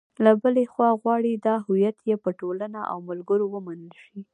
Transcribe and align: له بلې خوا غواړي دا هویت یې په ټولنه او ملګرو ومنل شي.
له 0.23 0.31
بلې 0.43 0.63
خوا 0.71 0.89
غواړي 1.01 1.33
دا 1.45 1.55
هویت 1.65 1.97
یې 2.09 2.15
په 2.23 2.29
ټولنه 2.39 2.79
او 2.91 2.97
ملګرو 3.09 3.45
ومنل 3.49 3.91
شي. 4.03 4.19